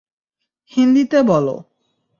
[0.71, 1.55] হিন্দিতে বলো।